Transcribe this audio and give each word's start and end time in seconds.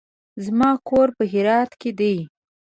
زما 0.45 0.69
کور 0.87 1.07
په 1.17 1.23
هرات 1.33 1.71
کې 1.81 1.91
دی. 1.99 2.15